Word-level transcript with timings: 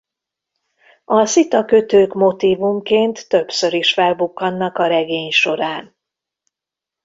A 1.05 1.25
szitakötők 1.25 2.13
motívumként 2.13 3.27
többször 3.29 3.73
is 3.73 3.93
felbukkannak 3.93 4.77
a 4.77 4.87
regény 4.87 5.31
során. 5.31 5.95